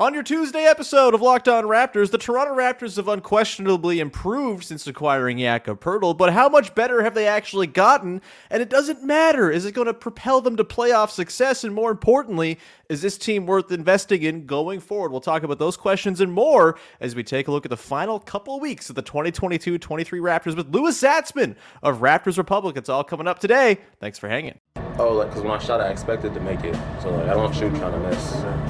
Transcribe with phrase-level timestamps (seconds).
[0.00, 4.86] On your Tuesday episode of Locked On Raptors, the Toronto Raptors have unquestionably improved since
[4.86, 8.22] acquiring Jakob Poeltl, but how much better have they actually gotten?
[8.48, 9.50] And it doesn't matter.
[9.50, 11.64] Is it going to propel them to playoff success?
[11.64, 15.12] And more importantly, is this team worth investing in going forward?
[15.12, 18.18] We'll talk about those questions and more as we take a look at the final
[18.18, 22.78] couple of weeks of the 2022-23 Raptors with Louis Zatzman of Raptors Republic.
[22.78, 23.76] It's all coming up today.
[24.00, 24.60] Thanks for hanging.
[24.98, 27.54] Oh, like because when I shot, I expected to make it, so like I don't
[27.54, 28.69] shoot trying to miss.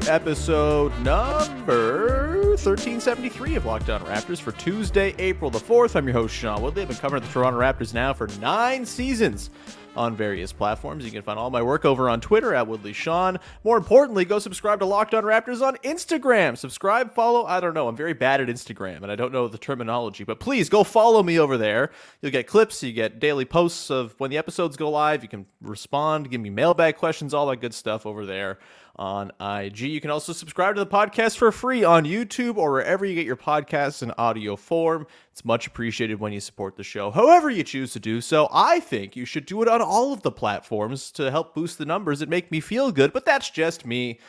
[0.00, 5.94] To episode number 1373 of Locked On Raptors for Tuesday, April the 4th.
[5.94, 6.82] I'm your host, Sean Woodley.
[6.82, 9.50] I've been covering the Toronto Raptors now for nine seasons
[9.94, 11.04] on various platforms.
[11.04, 13.38] You can find all my work over on Twitter at Woodley Sean.
[13.62, 16.58] More importantly, go subscribe to Locked On Raptors on Instagram.
[16.58, 17.44] Subscribe, follow.
[17.44, 17.86] I don't know.
[17.86, 21.22] I'm very bad at Instagram and I don't know the terminology, but please go follow
[21.22, 21.90] me over there.
[22.20, 25.22] You'll get clips, you get daily posts of when the episodes go live.
[25.22, 28.58] You can respond, give me mailbag questions, all that good stuff over there
[28.96, 29.80] on IG.
[29.80, 33.26] You can also subscribe to the podcast for free on YouTube or wherever you get
[33.26, 35.06] your podcasts in audio form.
[35.32, 37.10] It's much appreciated when you support the show.
[37.10, 40.22] However, you choose to do so, I think you should do it on all of
[40.22, 43.86] the platforms to help boost the numbers and make me feel good, but that's just
[43.86, 44.20] me.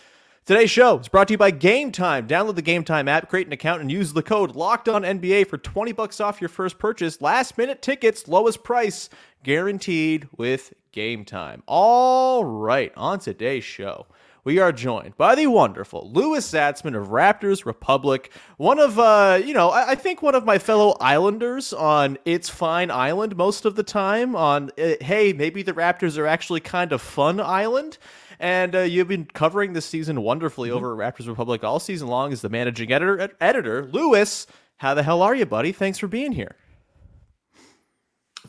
[0.45, 2.27] Today's show is brought to you by Game Time.
[2.27, 5.47] Download the Game Time app, create an account, and use the code Locked On NBA
[5.47, 7.19] for 20 bucks off your first purchase.
[7.19, 9.09] Last minute tickets, lowest price,
[9.41, 11.63] guaranteed with Game Time.
[11.65, 14.05] All right, on today's show
[14.45, 19.55] we are joined by the wonderful Louis Zatzman of Raptors Republic, one of, uh, you
[19.55, 23.75] know, I, I think one of my fellow Islanders on It's Fine Island most of
[23.75, 24.35] the time.
[24.35, 27.97] On, uh, hey, maybe the Raptors are actually kind of fun island.
[28.39, 32.31] And uh, you've been covering this season wonderfully over at Raptors Republic all season long
[32.31, 33.33] as the managing editor.
[33.41, 34.45] Editor Louis,
[34.77, 35.71] how the hell are you, buddy?
[35.71, 36.55] Thanks for being here.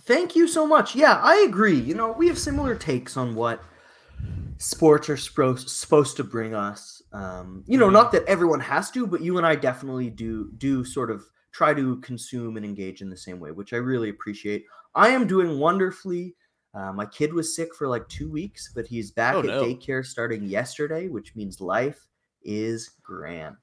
[0.01, 0.95] Thank you so much.
[0.95, 1.79] Yeah, I agree.
[1.79, 3.65] You know, we have similar takes on what
[4.59, 7.03] sports are supposed supposed to bring us.
[7.13, 10.85] Um, you know, not that everyone has to, but you and I definitely do do
[10.85, 14.65] sort of try to consume and engage in the same way, which I really appreciate.
[14.95, 16.35] I am doing wonderfully.
[16.75, 19.63] Uh, my kid was sick for like two weeks, but he's back Oh, at no.
[19.63, 22.07] daycare starting yesterday, which means life
[22.43, 23.57] is grand.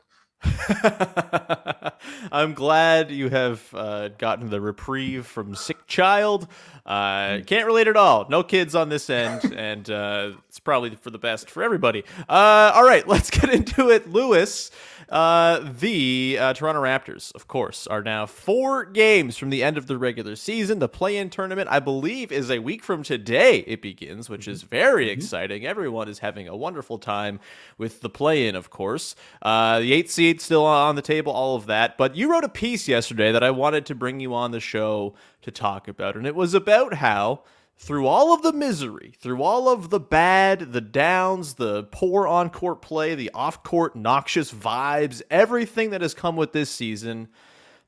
[2.31, 6.47] I'm glad you have uh, gotten the reprieve from sick child.
[6.85, 8.27] Uh, can't relate at all.
[8.29, 12.03] No kids on this end, and uh, it's probably for the best for everybody.
[12.27, 14.09] Uh, all right, let's get into it.
[14.09, 14.71] Louis,
[15.13, 19.85] uh, the uh, Toronto Raptors, of course, are now four games from the end of
[19.85, 20.79] the regular season.
[20.79, 23.59] The play-in tournament, I believe, is a week from today.
[23.67, 25.67] It begins, which is very exciting.
[25.67, 27.39] Everyone is having a wonderful time
[27.77, 29.15] with the play-in, of course.
[29.43, 31.95] Uh, the eight seed still on the table, all of that.
[31.95, 35.13] But you wrote a piece yesterday that I wanted to bring you on the show
[35.43, 37.43] to talk about, and it was about how
[37.83, 42.49] through all of the misery, through all of the bad, the downs, the poor on
[42.49, 47.27] court play, the off court noxious vibes, everything that has come with this season,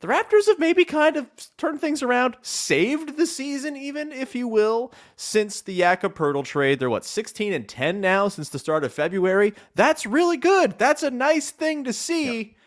[0.02, 4.50] the Raptors have maybe kind of turned things around, saved the season, even if you
[4.50, 6.14] will, since the Jakob
[6.44, 6.80] trade.
[6.80, 9.54] They're what 16 and 10 now since the start of February.
[9.76, 10.78] That's really good.
[10.78, 12.58] That's a nice thing to see.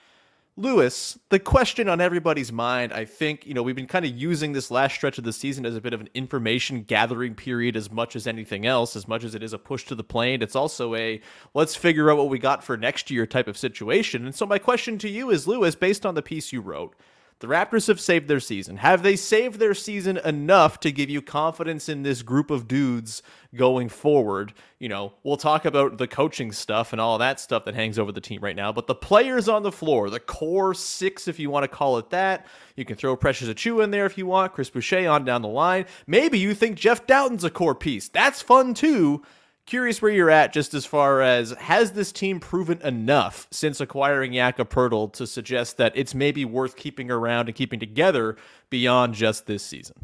[0.58, 4.52] Louis, the question on everybody's mind, I think, you know, we've been kind of using
[4.52, 7.93] this last stretch of the season as a bit of an information gathering period as
[7.93, 10.43] much as anything else, as much as it is a push to the plane.
[10.43, 11.20] It's also a
[11.55, 14.25] let's figure out what we got for next year type of situation.
[14.25, 16.96] And so, my question to you is, Louis, based on the piece you wrote,
[17.40, 18.79] the Raptors have saved their season.
[18.79, 23.23] Have they saved their season enough to give you confidence in this group of dudes
[23.55, 24.52] going forward?
[24.81, 28.11] You know, we'll talk about the coaching stuff and all that stuff that hangs over
[28.11, 31.49] the team right now, but the players on the floor, the core six, if you
[31.49, 34.52] want to call it that, you can throw Precious Achiuwa in there if you want,
[34.52, 35.87] Chris Boucher on down the line.
[36.08, 38.08] Maybe you think Jeff Dowtin's a core piece.
[38.08, 39.23] That's fun too.
[39.69, 44.32] Curious where you're at just as far as has this team proven enough since acquiring
[44.32, 48.38] Jakob Poeltl to suggest that it's maybe worth keeping around and keeping together
[48.70, 49.94] beyond just this season?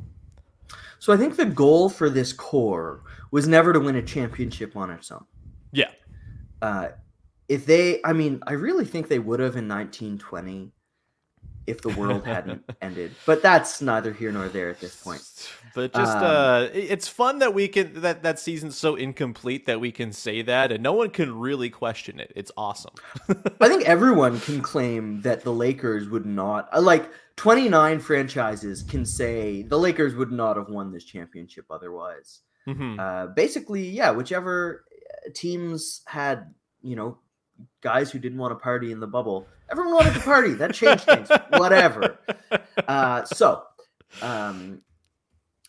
[0.99, 4.91] So I think the goal for this core was never to win a championship on
[4.91, 5.25] its own.
[5.73, 5.93] Yeah.
[6.61, 6.89] Uh,
[7.49, 10.73] if they, I mean, I really think they would have in 1920
[11.67, 13.13] if the world hadn't ended.
[13.27, 15.23] But that's neither here nor there at this point.
[15.75, 19.81] But just Um, uh it's fun that we can that that season's so incomplete that
[19.81, 22.33] we can say that and no one can really question it.
[22.37, 22.95] It's awesome.
[23.61, 29.05] I think everyone can claim that the Lakers would not uh, like 29 franchises can
[29.05, 32.41] say the Lakers would not have won this championship otherwise.
[32.69, 32.99] Mhm.
[32.99, 34.85] Uh, basically, yeah, whichever
[35.27, 37.19] uh, teams had, you know,
[37.81, 40.55] guys who didn't want to party in the bubble, everyone wanted to party.
[40.55, 41.29] That changed things.
[41.51, 42.19] Whatever.
[42.89, 43.63] Uh, so,
[44.23, 44.81] um,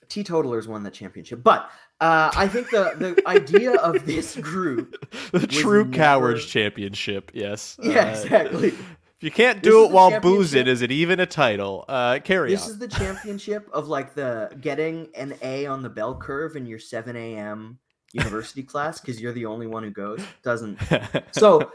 [0.10, 1.70] teetotalers won the championship, but
[2.02, 4.96] uh, I think the the idea of this group,
[5.32, 7.32] the true never- cowards championship.
[7.34, 7.78] Yes.
[7.82, 8.68] yeah, Uh, exactly.
[8.70, 11.86] If you can't do is it while boozing, is it even a title?
[11.88, 12.72] Uh, carry This on.
[12.72, 16.80] is the championship of like the getting an A on the bell curve in your
[16.80, 17.80] 7 a.m.
[18.16, 20.22] university class because you're the only one who goes.
[20.44, 20.80] Doesn't
[21.32, 21.72] so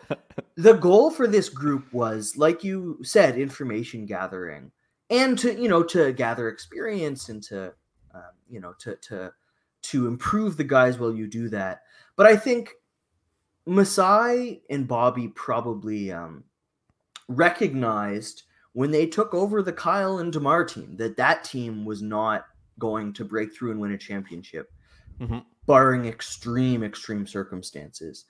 [0.57, 4.73] the goal for this group was like you said information gathering
[5.11, 7.73] and to you know to gather experience and to
[8.15, 9.33] um, you know to to
[9.83, 11.83] to improve the guys while you do that
[12.17, 12.75] but i think
[13.67, 16.45] masai and bobby probably um
[17.29, 22.47] recognized when they took over the kyle and demar team that that team was not
[22.79, 24.73] going to break through and win a championship
[25.21, 25.45] Mhm.
[25.67, 28.25] barring extreme extreme circumstances.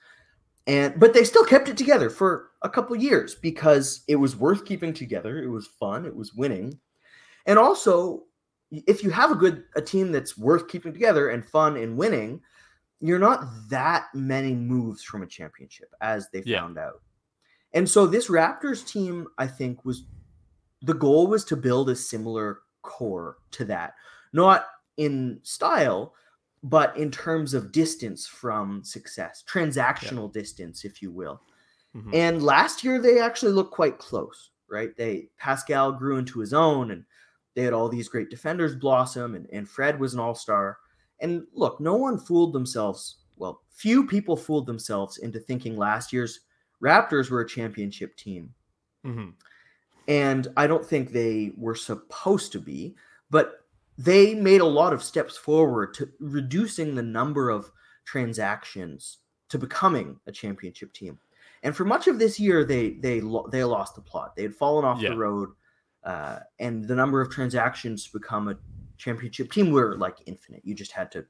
[0.67, 4.65] And but they still kept it together for a couple years because it was worth
[4.65, 5.41] keeping together.
[5.41, 6.05] It was fun.
[6.05, 6.79] It was winning.
[7.47, 8.25] And also
[8.71, 12.41] if you have a good a team that's worth keeping together and fun and winning
[13.03, 16.59] you're not that many moves from a championship as they Yeah.
[16.61, 17.01] found out.
[17.73, 20.03] And so this raptors team i think was
[20.83, 23.95] the goal was to build a similar core to that.
[24.33, 24.67] Not
[24.97, 26.13] in style
[26.63, 31.41] but in terms of distance from success, transactional distance, if you will.
[31.95, 32.13] Mhm.
[32.13, 34.95] And last year they actually looked quite close, right?
[34.95, 37.03] They Pascal grew into his own and
[37.55, 40.77] they had all these great defenders blossom and, and Fred was an all-star.
[41.19, 43.17] And look, no one fooled themselves.
[43.37, 46.41] Well, few people fooled themselves into thinking last year's
[46.81, 48.53] Raptors were a championship team.
[49.05, 49.33] Mhm.
[50.07, 52.95] And I don't think they were supposed to be,
[53.29, 53.60] but
[53.97, 57.71] they made a lot of steps forward to reducing the number of
[58.05, 59.17] transactions
[59.49, 61.19] to becoming a championship team.
[61.63, 64.35] And for much of this year, they they lo- they lost the plot.
[64.35, 65.09] They had fallen off Yeah.
[65.09, 65.49] the road,
[66.03, 68.57] uh, and the number of transactions to become a
[68.97, 70.61] championship team were like infinite.
[70.65, 71.25] You just had to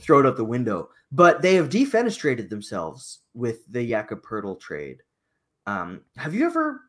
[0.00, 0.90] throw it out the window.
[1.12, 5.02] But they have defenestrated themselves with the Jakob Poeltl trade.
[5.66, 6.80] Um, have you ever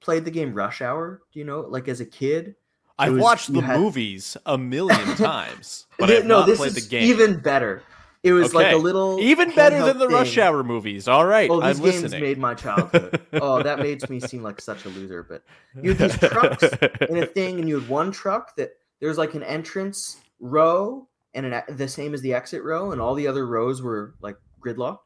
[0.00, 1.22] played the game Rush Hour?
[1.32, 2.56] Do you know, like as a kid?
[3.00, 6.76] I've was- watched the had- movies a million times, but Th- I've not this played
[6.76, 7.04] is the game.
[7.04, 7.82] even better.
[8.22, 10.36] It was like a little Even better than the Rush.
[10.36, 11.08] Hour movies.
[11.08, 12.20] All right, Oh, I'm games listening.
[12.20, 13.18] made my childhood.
[13.32, 15.22] oh, that makes me seem like such a loser.
[15.22, 15.42] But
[15.82, 16.64] you had these trucks
[17.08, 21.46] in a thing, and you had one truck that there's like an entrance row and
[21.46, 24.98] an, the same as the exit row, and all the other rows were like gridlocked.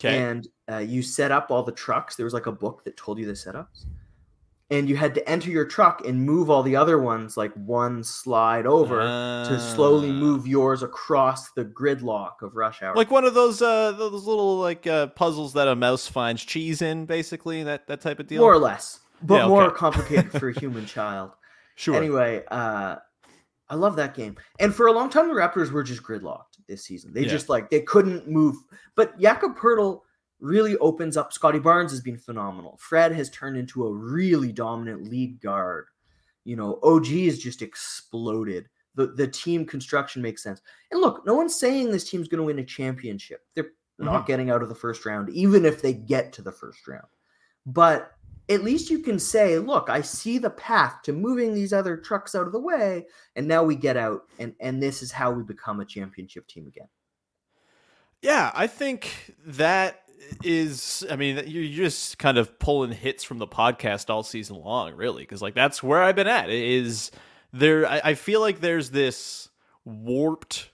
[0.00, 0.18] Okay.
[0.20, 2.16] And uh, you set up all the trucks.
[2.16, 3.84] There was like a book that told you the setups,
[4.70, 8.04] and you had to enter your truck and move all the other ones like one
[8.04, 8.96] slide over
[9.48, 10.12] to slowly Ah.
[10.12, 12.94] move yours across the gridlock of rush hour.
[12.94, 16.82] like one of those uh those little like uh puzzles that a mouse finds cheese
[16.82, 18.42] in, basically that that type of deal.
[18.42, 21.30] more or less, but Yeah, more complicated for a human child.
[21.76, 21.94] sure.
[21.96, 22.96] Anyway, uh,
[23.70, 24.36] I love that game.
[24.58, 27.12] And for a long time, the Raptors were just gridlocked this season.
[27.12, 27.28] They Yeah.
[27.28, 28.56] just like they couldn't move.
[28.94, 30.00] But Jakob Poeltl
[30.40, 31.32] really opens up.
[31.32, 32.78] Scottie Barnes has been phenomenal.
[32.80, 35.86] Fred has turned into a really dominant lead guard.
[36.44, 38.68] You know, OG has just exploded.
[38.94, 40.60] The the team construction makes sense.
[40.90, 43.44] And look, no one's saying this team's going to win a championship.
[43.54, 44.26] They're not mm-hmm.
[44.26, 47.06] getting out of the first round, even if they get to the first round.
[47.66, 48.12] But
[48.48, 52.34] at least you can say, look, I see the path to moving these other trucks
[52.34, 55.42] out of the way, and now we get out, and and this is how we
[55.42, 56.88] become a championship team again.
[58.22, 60.07] Yeah, I think that
[60.42, 61.04] is.
[61.10, 65.22] I mean, you're just kind of pulling hits from the podcast all season long, really,
[65.22, 66.50] because like that's where I've been at.
[66.50, 67.10] Is
[67.52, 67.86] there?
[67.86, 69.48] I, I feel like there's this
[69.84, 70.70] warped,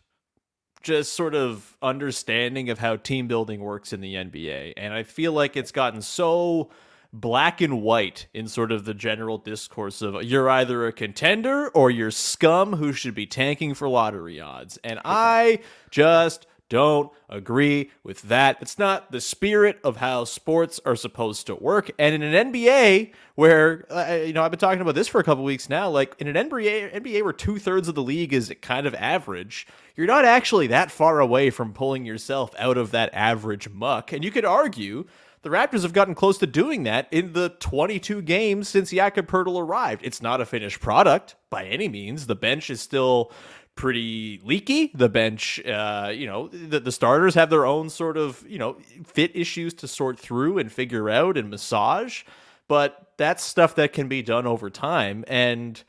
[0.83, 5.33] just sort of understanding of how team building works in the NBA, and I feel
[5.33, 6.71] like it's gotten so
[7.15, 11.89] black and white in sort of the general discourse of you're either a contender or
[11.89, 14.79] you're scum who should be tanking for lottery odds.
[14.83, 15.61] And I
[15.91, 18.59] just don't agree with that.
[18.61, 21.91] It's not the spirit of how sports are supposed to work.
[21.99, 25.25] And in an NBA where, uh, you know, I've been talking about this for a
[25.25, 28.53] couple weeks now, like in an NBA, NBA where two thirds of the league is
[28.63, 29.67] kind of average,
[29.97, 34.13] you're not actually that far away from pulling yourself out of that average muck.
[34.13, 35.05] And you could argue
[35.45, 39.61] the Raptors have gotten close to doing that in the 22 games since Jakob Poeltl
[39.61, 40.01] arrived.
[40.03, 42.27] It's not a finished product by any means.
[42.27, 43.31] The bench is still
[43.77, 44.91] pretty leaky.
[44.95, 48.77] The bench, uh, you know, the, the starters have their own sort of, you know,
[49.05, 52.23] fit issues to sort through and figure out and massage.
[52.69, 55.25] But that's stuff that can be done over time.
[55.29, 55.83] And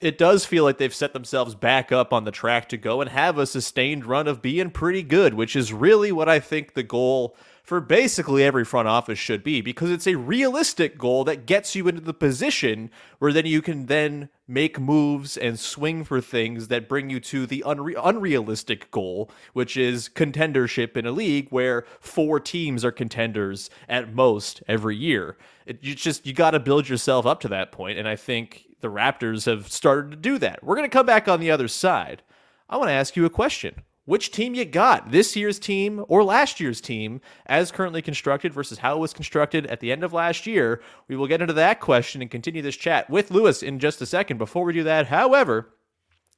[0.00, 3.10] it does feel like they've set themselves back up on the track to go and
[3.10, 6.82] have a sustained run of being pretty good, which is really what I think the
[6.82, 7.36] goal
[7.68, 11.86] for basically every front office should be because it's a realistic goal that gets you
[11.86, 16.88] into the position where then you can then make moves and swing for things that
[16.88, 22.40] bring you to the unre- unrealistic goal which is contendership in a league where four
[22.40, 25.36] teams are contenders at most every year.
[25.66, 28.64] It, you just you got to build yourself up to that point and i think
[28.80, 30.64] the raptors have started to do that.
[30.64, 32.22] We're going to come back on the other side.
[32.70, 36.24] I want to ask you a question which team you got, this year's team or
[36.24, 40.14] last year's team, as currently constructed versus how it was constructed at the end of
[40.14, 40.80] last year.
[41.08, 44.06] We will get into that question and continue this chat with Louis in just a
[44.06, 44.38] second.
[44.38, 45.74] Before we do that, however,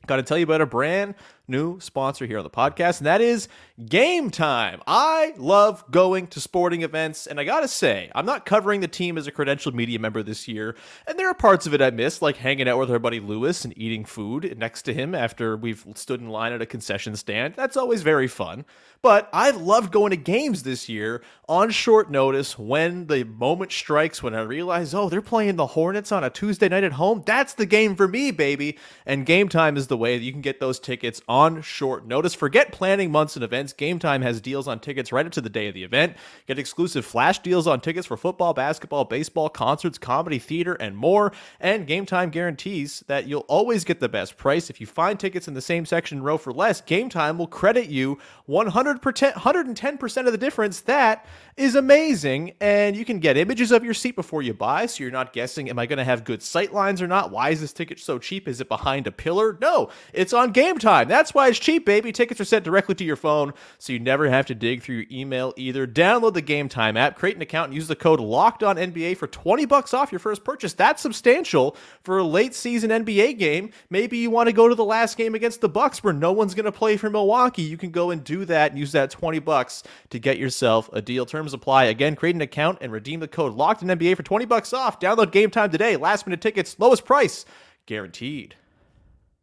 [0.09, 1.15] got to tell you about a brand
[1.51, 3.49] new sponsor here on the podcast, and that is
[3.85, 4.81] Game Time.
[4.87, 9.19] I love going to sporting events, and I gotta say, I'm not covering the team
[9.19, 10.77] as a credentialed media member this year,
[11.07, 13.65] and there are parts of it I miss, like hanging out with our buddy Louis
[13.65, 17.55] and eating food next to him after we've stood in line at a concession stand.
[17.57, 18.65] That's always very fun.
[19.03, 24.23] But I loved going to games this year on short notice when the moment strikes
[24.23, 27.23] when I realize, oh, they're playing the Hornets on a Tuesday night at home.
[27.25, 28.77] That's the game for me, baby.
[29.07, 32.35] And game time is the way that you can get those tickets on short notice.
[32.35, 33.73] Forget planning months and events.
[33.73, 36.17] Game time has deals on tickets right up to the day of the event.
[36.47, 41.33] Get exclusive flash deals on tickets for football, basketball, baseball, concerts, comedy, theater, and more.
[41.59, 44.71] And game time guarantees that you'll always get the best price.
[44.71, 47.89] If you find tickets in the same section row for less, game time will credit
[47.89, 48.19] you
[48.49, 50.81] 100%, 110% of the difference.
[50.83, 52.53] That is amazing.
[52.61, 55.69] And you can get images of your seat before you buy, so you're not guessing,
[55.69, 57.31] am I going to have good sight lines or not?
[57.31, 58.49] Why is this ticket so cheap?
[58.49, 59.59] Is it behind a pillar?
[59.61, 61.09] No, it's on game time.
[61.09, 62.13] That's why it's cheap, baby.
[62.13, 65.07] Tickets are sent directly to your phone, so you never have to dig through your
[65.13, 65.87] email either.
[65.87, 69.19] Download the game time app, create an account, and use the code locked on NBA
[69.19, 70.73] for 20 bucks off your first purchase.
[70.73, 73.71] That's substantial for a late season NBA game.
[73.91, 76.55] Maybe you want to go to the last game against the Bucks where no one's
[76.55, 77.63] going to play for Milwaukee.
[77.63, 81.03] You can go and do that and use that 20 bucks to get yourself a
[81.03, 81.27] deal.
[81.27, 81.85] Terms apply.
[81.85, 84.99] Again, create an account and redeem the code locked in NBA for 20 bucks off.
[84.99, 85.97] Download game time today.
[85.97, 87.45] Last minute tickets, lowest price
[87.87, 88.55] guaranteed.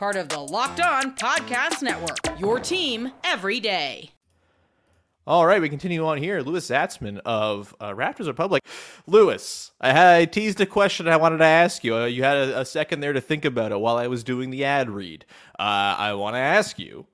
[0.00, 2.40] Part of the Locked On Podcast Network.
[2.40, 4.12] Your team every day.
[5.26, 6.40] All right, we continue on here.
[6.40, 8.64] Louis Zatzman of uh, Raptors Republic.
[9.06, 11.96] Louis, I, I teased a question I wanted to ask you.
[11.96, 14.48] Uh, you had a, a, second there to think about it while I was doing
[14.48, 15.26] the ad read.
[15.58, 17.06] Uh, I want to ask you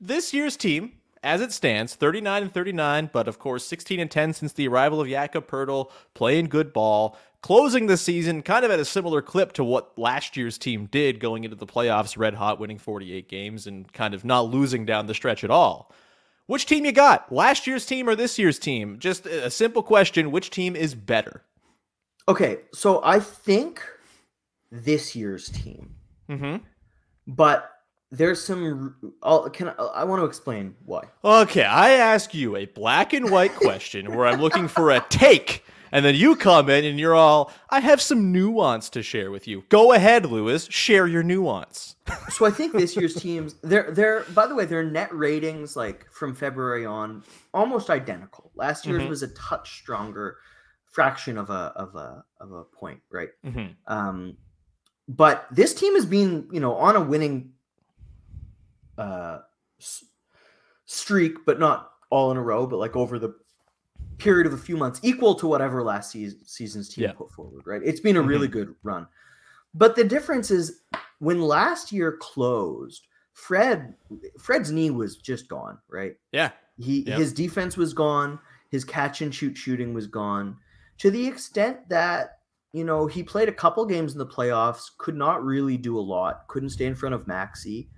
[0.00, 4.32] this year's team, as it stands, 39 and 39, but of course 16 and 10
[4.32, 8.80] since the arrival of Jakob Poeltl, playing good ball, closing the season kind of at
[8.80, 12.58] a similar clip to what last year's team did going into the playoffs, red hot,
[12.58, 15.92] winning 48 games and kind of not losing down the stretch at all.
[16.46, 17.30] Which team you got?
[17.30, 18.98] Last year's team or this year's team?
[18.98, 21.42] Just a simple question, which team is better?
[22.28, 23.82] Okay, so I think
[24.72, 25.96] this year's team.
[26.30, 26.64] Mm-hmm.
[27.26, 27.70] But
[28.10, 32.66] there's some I'll, can I, I want to explain why okay i ask you a
[32.66, 36.84] black and white question where i'm looking for a take and then you come in
[36.84, 41.06] and you're all i have some nuance to share with you go ahead louis share
[41.06, 41.96] your nuance
[42.28, 46.06] so i think this year's teams they're they're by the way their net ratings like
[46.10, 47.22] from february on
[47.54, 49.10] almost identical last year's mm-hmm.
[49.10, 50.36] was a touch stronger
[50.90, 53.72] fraction of a of a of a point right mm-hmm.
[53.86, 54.36] um
[55.08, 57.54] but this team has been you know on a winning
[58.98, 59.38] uh,
[60.86, 63.34] streak, but not all in a row, but like over the
[64.18, 67.12] period of a few months, equal to whatever last season, season's team yeah.
[67.12, 67.82] put forward, right?
[67.84, 68.28] It's been a mm-hmm.
[68.28, 69.06] really good run.
[69.74, 70.82] But the difference is
[71.18, 73.94] when last year closed, Fred
[74.38, 76.14] Fred's knee was just gone, right?
[76.32, 76.50] Yeah.
[76.78, 77.18] He yep.
[77.18, 78.38] his defense was gone.
[78.70, 80.56] His catch and shoot shooting was gone
[80.98, 82.38] to the extent that
[82.72, 86.00] you know he played a couple games in the playoffs, could not really do a
[86.00, 87.88] lot, couldn't stay in front of Maxey,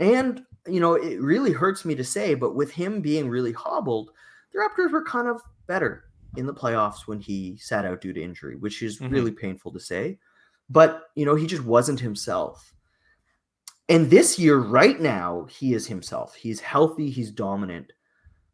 [0.00, 4.10] and you know it really hurts me to say, but with him being really hobbled,
[4.58, 6.04] the Raptors were kind of better
[6.36, 9.10] in the playoffs when he sat out due to injury, which is Mhm.
[9.10, 10.18] really painful to say.
[10.68, 12.74] But you know he just wasn't himself.
[13.88, 16.34] And this year, right now, he is himself.
[16.34, 17.08] He's healthy.
[17.08, 17.92] He's dominant.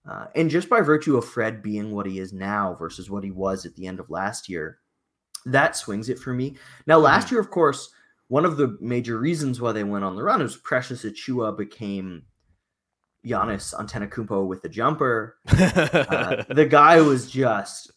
[0.08, 3.32] Uh, and just by virtue of Fred being what he is now versus what he
[3.32, 4.78] was at the end of last year,
[5.46, 6.56] that swings it for me.
[6.86, 7.92] Now, last year, of course,
[8.28, 12.22] one of the major reasons why they went on the run was Precious Achiuwa became
[13.24, 15.36] Giannis Antetokounmpo with the jumper.
[15.54, 17.90] Uh, the guy was just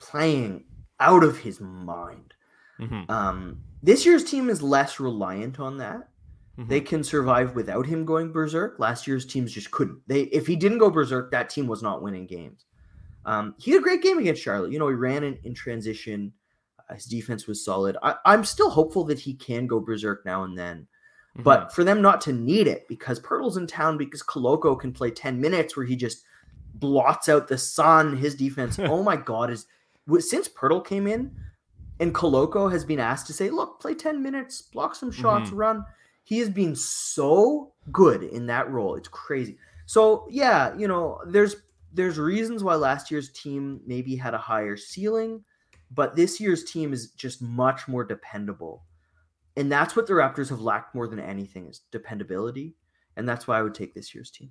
[0.00, 0.64] playing
[0.98, 2.34] out of his mind.
[2.80, 3.08] Mhm.
[3.10, 6.08] Um, this year's team is less reliant on that.
[6.58, 6.68] Mhm.
[6.68, 8.78] They can survive without him going berserk.
[8.78, 10.00] Last year's teams just couldn't.
[10.06, 12.64] They if he didn't go berserk, that team was not winning games.
[13.24, 14.72] Um, he had a great game against Charlotte.
[14.72, 16.32] You know, he ran in, in transition.
[16.92, 17.96] His defense was solid.
[18.02, 20.88] I, I'm still hopeful that he can go berserk now and then.
[21.34, 21.42] Mm-hmm.
[21.42, 25.10] But for them not to need it because Poeltl's in town because Koloko can play
[25.10, 26.24] 10 minutes where he just
[26.74, 28.16] blots out the sun.
[28.16, 29.66] His defense, oh my God, is
[30.18, 31.30] since Poeltl came in
[32.00, 35.84] and Koloko has been asked to say, look, play 10 minutes, block some shots, run.
[36.24, 38.96] He has been so good in that role.
[38.96, 39.58] It's crazy.
[39.86, 41.56] So yeah, you know, there's
[41.92, 45.44] there's reasons why last year's team maybe had a higher ceiling,
[45.90, 48.84] but this year's team is just much more dependable.
[49.56, 52.74] And that's what the Raptors have lacked more than anything is dependability.
[53.16, 54.50] And that's why I would take this year's team.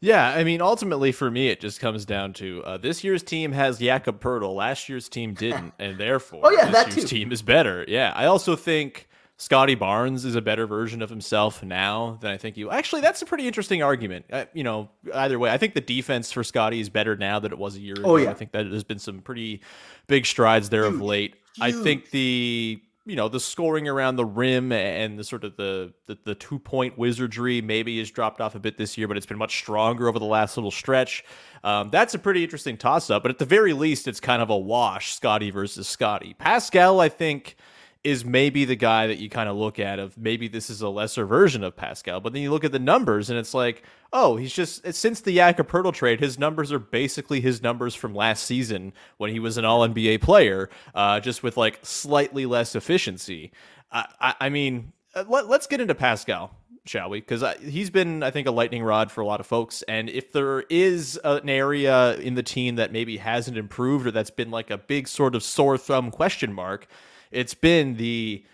[0.00, 3.50] Yeah, I mean, ultimately for me, it just comes down to uh, this year's team
[3.50, 4.54] has Jakob Poeltl.
[4.54, 7.16] Last year's team didn't, and therefore Oh, yeah, this that year's too.
[7.18, 7.84] team is better.
[7.88, 12.36] Yeah, I also think Scottie Barnes is a better version of himself now than I
[12.36, 12.70] think you.
[12.70, 14.26] Actually, that's a pretty interesting argument.
[14.32, 17.50] Uh, you know, either way, I think the defense for Scottie is better now than
[17.50, 18.02] it was a year ago.
[18.04, 18.30] Oh, yeah.
[18.30, 19.62] I think that there's been some pretty
[20.06, 21.34] big strides there of Huge, late.
[21.60, 25.94] I think the you know the scoring around the rim and the sort of the
[26.06, 29.26] the, the two point wizardry maybe has dropped off a bit this year, but it's
[29.26, 31.24] been much stronger over the last little stretch.
[31.64, 34.50] Um, that's a pretty interesting toss up, but at the very least, it's kind of
[34.50, 35.14] a wash.
[35.14, 36.34] Scottie versus Scottie.
[36.34, 37.56] Pascal, I think.
[38.04, 40.88] Is maybe the guy that you kind of look at of maybe this is a
[40.88, 43.82] lesser version of Pascal, but then you look at the numbers and it's like,
[44.12, 48.14] oh, he's just since the Jakob Poeltl trade, his numbers are basically his numbers from
[48.14, 52.74] last season when he was an All NBA player, uh, just with like slightly less
[52.76, 53.50] efficiency.
[53.90, 56.50] I, I, I mean, uh, let, let's get into Pascal,
[56.84, 57.20] shall we?
[57.20, 59.82] Because he's been, I think, a lightning rod for a lot of folks.
[59.82, 64.30] And if there is an area in the team that maybe hasn't improved or that's
[64.30, 66.86] been like a big sort of sore thumb question mark,
[67.30, 68.44] it's been the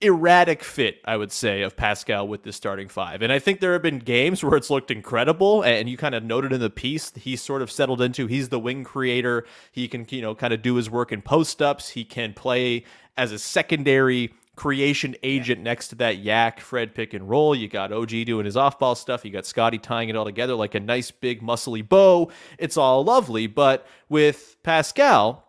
[0.00, 3.20] erratic fit, I would say, of Pascal with the starting five.
[3.22, 6.22] And I think there have been games where it's looked incredible, and you kind of
[6.22, 8.26] noted in the piece he's sort of settled into.
[8.26, 9.44] He's the wing creator.
[9.72, 11.90] He can, you know, kind of do his work in post ups.
[11.90, 12.84] He can play
[13.16, 17.54] as a secondary creation agent next to that yak Fred pick and roll.
[17.54, 19.24] You got OG doing his off ball stuff.
[19.24, 22.30] You got Scottie tying it all together like a nice big muscly bow.
[22.58, 23.46] It's all lovely.
[23.46, 25.47] But with Pascal,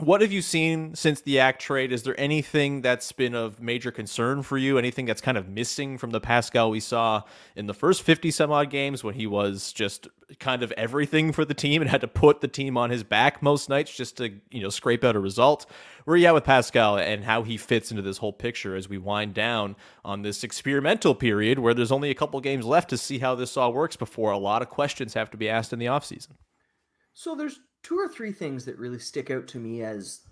[0.00, 1.92] what have you seen since the Yak trade?
[1.92, 4.76] Is there anything that's been of major concern for you?
[4.76, 7.22] Anything that's kind of missing from the Pascal we saw
[7.54, 10.08] in the first 50 some odd games when he was just
[10.40, 13.40] kind of everything for the team and had to put the team on his back
[13.40, 15.64] most nights just to, you know, scrape out a result?
[16.06, 18.88] Where are you at with Pascal and how he fits into this whole picture as
[18.88, 22.98] we wind down on this experimental period where there's only a couple games left to
[22.98, 25.78] see how this all works before a lot of questions have to be asked in
[25.78, 26.32] the offseason?
[27.12, 30.22] So there's two or three things that really stick out to me as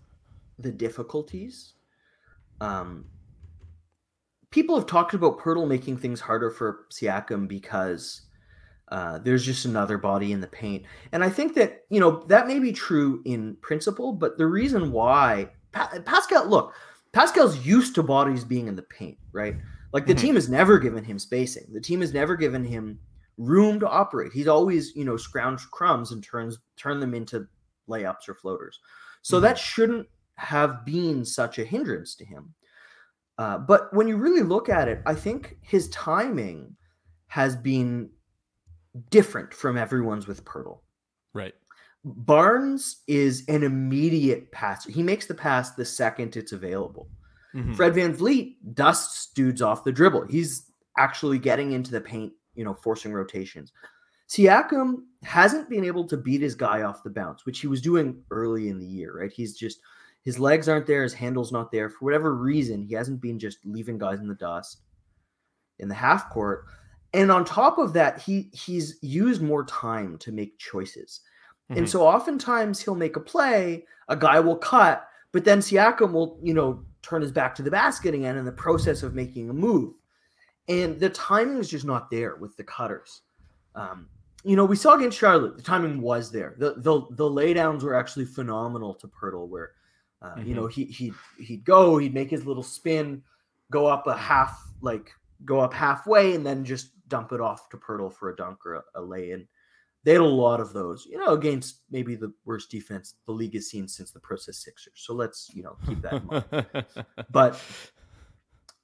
[0.58, 1.74] the difficulties.
[2.60, 3.04] Um,
[4.50, 8.22] people have talked about Poeltl making things harder for Siakam because
[8.88, 12.46] uh, there's just another body in the paint, and I think that you know that
[12.46, 16.74] may be true in principle, but the reason why pa- Pascal, look,
[17.12, 19.56] Pascal's used to bodies being in the paint, right?
[19.92, 20.18] Like the Mhm.
[20.18, 21.66] team has never given him spacing.
[21.72, 22.98] The team has never given him
[23.38, 24.32] room to operate.
[24.32, 27.46] He's always, you know, scrounged crumbs and turns turn them into
[27.88, 28.78] layups or floaters.
[29.22, 32.54] So that shouldn't have been such a hindrance to him.
[33.38, 36.76] Uh, but when you really look at it, I think his timing
[37.28, 38.10] has been
[39.10, 40.80] different from everyone's with Poeltl.
[41.32, 41.54] Right.
[42.04, 44.90] Barnes is an immediate passer.
[44.90, 47.08] He makes the pass the second it's available.
[47.54, 47.76] Mhm.
[47.76, 50.26] Fred VanVleet dusts dudes off the dribble.
[50.26, 53.72] He's actually getting into the paint, you know, forcing rotations.
[54.28, 58.22] Siakam hasn't been able to beat his guy off the bounce, which he was doing
[58.30, 59.32] early in the year, right?
[59.32, 59.80] He's just
[60.24, 61.90] his legs aren't there, his handle's not there.
[61.90, 64.82] For whatever reason, he hasn't been just leaving guys in the dust
[65.80, 66.64] in the half court.
[67.12, 71.20] And on top of that, he he's used more time to make choices.
[71.68, 71.86] And mm-hmm.
[71.86, 76.54] so oftentimes he'll make a play, a guy will cut, but then Siakam will, you
[76.54, 79.94] know, turn his back to the basket again in the process of making a move.
[80.68, 83.22] And the timing is just not there with the cutters.
[83.74, 84.08] Um,
[84.44, 86.54] you know, we saw against Charlotte, the timing was there.
[86.58, 89.72] The the the laydowns were actually phenomenal to Poeltl, where
[90.20, 93.22] uh, you know he he he'd go, he'd make his little spin,
[93.70, 95.12] go up a half, like
[95.44, 98.74] go up halfway, and then just dump it off to Poeltl for a dunk or
[98.74, 99.46] a, a lay in.
[100.04, 103.54] They had a lot of those, you know, against maybe the worst defense the league
[103.54, 104.94] has seen since the Process Sixers.
[104.96, 107.06] So let's, you know, keep that in mind.
[107.30, 107.60] but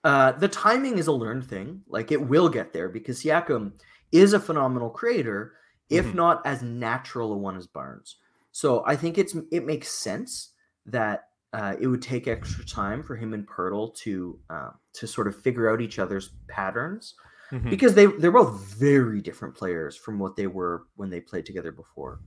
[0.05, 1.83] uh, the timing is a learned thing.
[1.89, 3.73] Like it will get there because Siakam
[4.13, 5.55] is a phenomenal creator,
[5.91, 6.15] if Mhm.
[6.15, 8.17] not as natural a one as Barnes.
[8.53, 10.51] So I think it's it makes sense
[10.87, 15.27] that uh, it would take extra time for him and Poeltl to uh, to sort
[15.29, 17.15] of figure out each other's patterns
[17.51, 17.71] Mhm.
[17.71, 21.73] because they they're both very different players from what they were when they played together
[21.73, 22.21] before.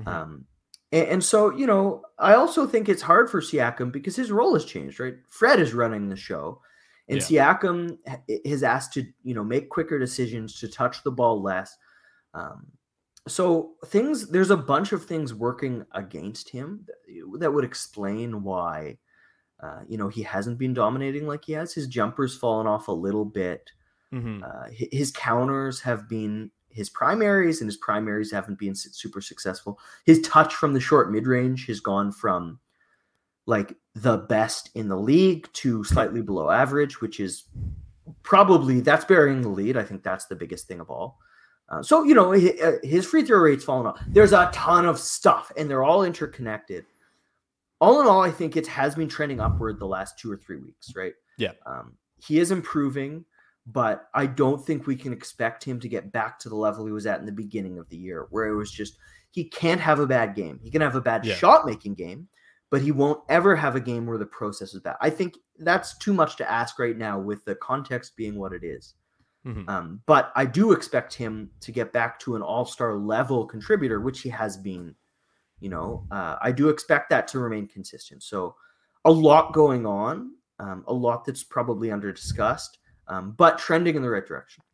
[0.00, 0.08] Mhm.
[0.08, 0.46] Um,
[0.92, 4.54] and, and so you know, I also think it's hard for Siakam because his role
[4.54, 4.98] has changed.
[5.00, 6.62] Right, Fred is running the show,
[7.08, 11.42] and Siakam ha- is asked to you know make quicker decisions, to touch the ball
[11.42, 11.76] less.
[12.32, 12.66] Um,
[13.26, 18.98] so things there's a bunch of things working against him that, that would explain why
[19.62, 21.72] uh, you know he hasn't been dominating like he has.
[21.74, 23.70] His jumper's fallen off a little bit.
[24.12, 24.42] Mhm.
[24.42, 29.78] Uh, his counters have been his primaries, and his primaries haven't been super successful.
[30.04, 32.58] His touch from the short mid range has gone from
[33.46, 37.44] like the best in the league to slightly below average, which is
[38.22, 39.76] probably that's burying the lead.
[39.76, 41.18] I think that's the biggest thing of all.
[41.68, 44.00] Uh, so you know uh, his free throw rate's fallen off.
[44.08, 46.84] There's a ton of stuff, and they're all interconnected.
[47.80, 50.58] All in all, I think it has been trending upward the last two or three
[50.58, 50.94] weeks.
[50.94, 51.14] Right?
[51.38, 51.52] Yeah.
[51.66, 53.24] Um, he is improving,
[53.66, 56.92] but I don't think we can expect him to get back to the level he
[56.92, 58.96] was at in the beginning of the year, where it was just
[59.30, 60.60] he can't have a bad game.
[60.62, 61.34] He can have a bad Yeah.
[61.34, 62.28] shot making game,
[62.74, 64.96] but he won't ever have a game where the process is bad.
[65.00, 68.64] I think that's too much to ask right now, with the context being what it
[68.64, 68.94] is.
[69.46, 69.68] Mhm.
[69.68, 74.00] Um, but I do expect him to get back to an all star level contributor,
[74.00, 74.92] which he has been.
[75.60, 78.24] You know, uh, I do expect that to remain consistent.
[78.24, 78.56] So,
[79.04, 84.02] a lot going on, um, a lot that's probably under discussed, um, but trending in
[84.02, 84.64] the right direction.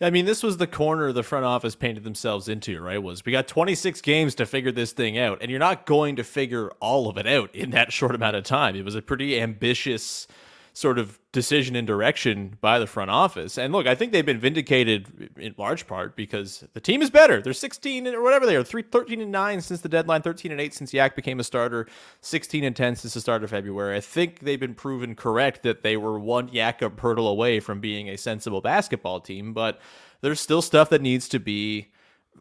[0.00, 3.02] I mean, this was the corner the front office painted themselves into, right?
[3.02, 6.24] Was we got 26 games to figure this thing out, and you're not going to
[6.24, 8.76] figure all of it out in that short amount of time.
[8.76, 10.28] It was a pretty ambitious
[10.72, 13.58] sort of decision and direction by the front office.
[13.58, 17.42] And look, I think they've been vindicated in large part because the team is better.
[17.42, 20.60] They're 16 or whatever they are, 3, 13 and 9 since the deadline, 13 and
[20.60, 21.86] 8 since Yak became a starter,
[22.20, 23.96] 16 and 10 since the start of February.
[23.96, 27.80] I think they've been proven correct that they were one Yak of Poeltl away from
[27.80, 29.80] being a sensible basketball team, but
[30.20, 31.88] there's still stuff that needs to be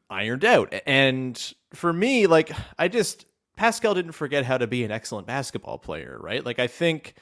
[0.09, 0.73] ironed out.
[0.85, 5.79] And for me, like I just Pascal didn't forget how to be an excellent basketball
[5.79, 6.45] player, right?
[6.45, 7.15] Like I think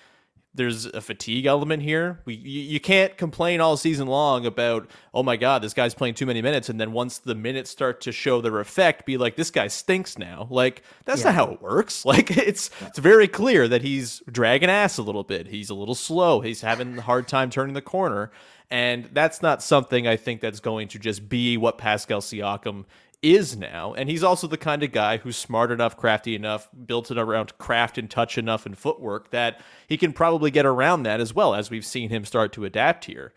[0.56, 2.22] there's a fatigue element here.
[2.26, 6.16] We you, you can't complain all season long about oh my god this guy's playing
[6.16, 9.36] too many minutes, and then once the minutes start to show their effect, be like
[9.36, 10.48] this guy stinks now.
[10.50, 12.04] Like that's not how it works.
[12.16, 15.48] Like it's it's very clear that he's dragging ass a little bit.
[15.48, 16.40] He's a little slow.
[16.40, 18.32] He's having a hard time turning the corner,
[18.70, 22.86] and that's not something I think that's going to just be what Pascal Siakam
[23.22, 23.94] is now.
[23.94, 27.58] And he's also the kind of guy who's smart enough, crafty enough, built it around
[27.58, 31.56] craft and touch enough and footwork that he can probably get around that as well
[31.56, 33.34] as we've seen him start to adapt here.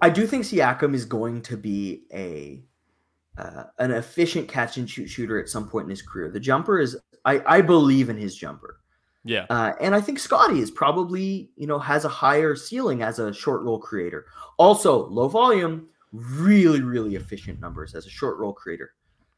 [0.00, 2.62] I do think Siakam is going to be a
[3.36, 6.30] uh, an efficient catch and shoot shooter at some point in his career.
[6.30, 8.80] The jumper is I, I believe in his jumper.
[9.24, 9.46] Yeah.
[9.48, 13.32] Uh, and I think Scottie is probably, you know, has a higher ceiling as a
[13.32, 14.26] short roll creator.
[14.58, 18.92] Also, low volume, really, really efficient numbers as a short roll creator,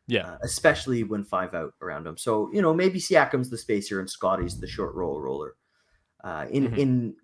[0.06, 0.32] Yeah.
[0.32, 2.16] uh, especially when five out around him.
[2.18, 5.54] So, you know, maybe Siakam's the spacer and Scottie's the short roll roller.
[6.22, 6.78] Uh, in Mhm.
[6.78, 7.16] in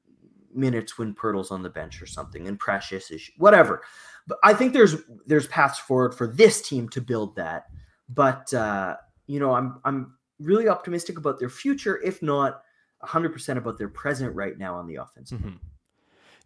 [0.55, 3.83] minutes when Poeltl's on the bench or something, and Precious is whatever.
[4.27, 7.67] But I think there's there's paths forward for this team to build that.
[8.09, 12.63] But uh, you know, I'm I'm really optimistic about their future, if not
[13.03, 15.41] 100% about their present right now on the offensive.
[15.41, 15.59] Mhm.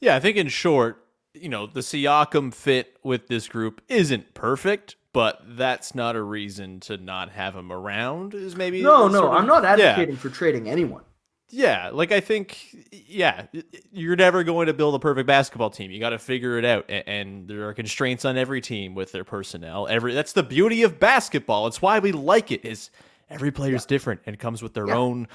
[0.00, 1.05] Yeah, I think in short,
[1.40, 6.80] you know, the Siakam fit with this group isn't perfect, but that's not a reason
[6.80, 8.34] to not have him around.
[8.34, 9.86] Is maybe No, no, of- I'm not Yeah.
[9.86, 11.02] advocating for trading anyone.
[11.48, 12.58] Yeah, like I think,
[12.90, 13.46] yeah,
[13.92, 15.92] you're never going to build a perfect basketball team.
[15.92, 19.22] You got to figure it out, and there are constraints on every team with their
[19.22, 19.86] personnel.
[19.86, 21.68] Every that's the beauty of basketball.
[21.68, 22.64] It's why we like it.
[22.64, 22.90] Is
[23.30, 24.96] every player player's different and comes with their Yeah.
[24.96, 25.28] own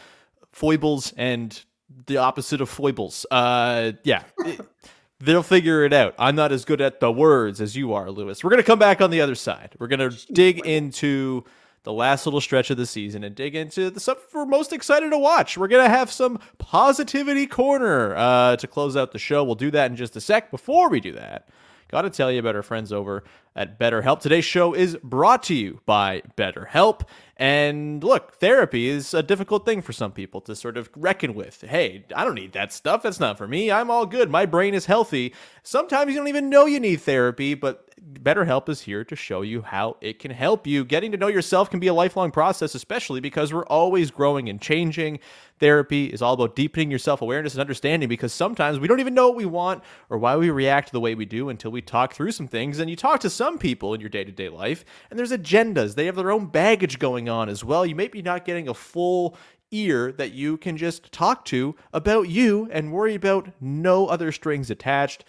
[0.52, 1.64] foibles and
[2.08, 3.26] the opposite of foibles.
[3.32, 4.24] Uh, yeah.
[5.22, 6.16] They'll figure it out.
[6.18, 8.44] I'm not as good at the words as you are, Louis.
[8.44, 9.76] We're going to come back on the other side.
[9.78, 11.44] We're going to dig into
[11.84, 15.10] the last little stretch of the season and dig into the stuff we're most excited
[15.12, 15.58] to watch.
[15.58, 19.44] We're going to have some positivity corner uh, to close out the show.
[19.44, 20.52] We'll do that in just a sec.
[20.52, 21.50] Before we do that,
[21.90, 23.24] got to tell you about our friends over
[23.56, 24.22] at BetterHelp.
[24.22, 27.02] Today's show is brought to you by BetterHelp.
[27.42, 31.62] And look, therapy is a difficult thing for some people to sort of reckon with.
[31.62, 33.02] Hey, I don't need that stuff.
[33.02, 33.72] That's not for me.
[33.72, 34.30] I'm all good.
[34.30, 35.34] My brain is healthy.
[35.64, 39.62] Sometimes you don't even know you need therapy, but BetterHelp is here to show you
[39.62, 40.84] how it can help you.
[40.86, 44.62] Getting to know yourself can be a lifelong process, especially because we're always growing and
[44.62, 45.20] changing.
[45.60, 49.14] Therapy is all about deepening your self awareness and understanding because sometimes we don't even
[49.14, 52.16] know what we want or why we react the way we do until we talk
[52.16, 52.80] through some things.
[52.80, 55.94] And you talk to some people in your day to day life, and there's agendas.
[55.94, 57.86] They have their own baggage going on as well.
[57.86, 59.38] You may be not getting a full
[59.72, 64.70] ear that you can just talk to about you and worry about no other strings
[64.70, 65.24] attached.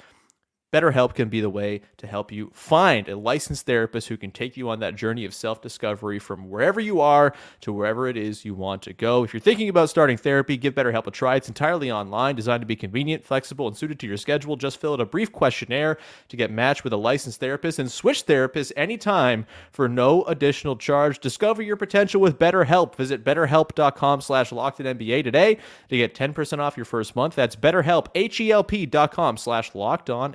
[0.72, 4.56] BetterHelp can be the way to help you find a licensed therapist who can take
[4.56, 8.46] you on that journey of self discovery from wherever you are to wherever it is
[8.46, 9.22] you want to go.
[9.22, 11.36] If you're thinking about starting therapy, give BetterHelp a try.
[11.36, 14.56] It's entirely online, designed to be convenient, flexible, and suited to your schedule.
[14.56, 18.24] Just fill out a brief questionnaire to get matched with a licensed therapist and switch
[18.24, 21.18] therapists anytime for no additional charge.
[21.18, 22.94] Discover your potential with BetterHelp.
[22.94, 25.58] Visit betterhelp.com slash lockedonnba today
[25.90, 27.34] to get 10% off your first month.
[27.34, 30.34] That's betterhelp, H-E-L-P dot com slash locked on